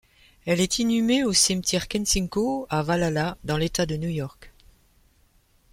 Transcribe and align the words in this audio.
Elle 0.47 0.61
est 0.61 0.79
inhumée 0.79 1.23
au 1.23 1.31
cimetière 1.31 1.87
Kensico, 1.87 2.65
à 2.71 2.81
Valhalla, 2.81 3.37
dans 3.43 3.57
l'État 3.57 3.85
de 3.85 3.97
New 3.97 4.09
York. 4.09 4.51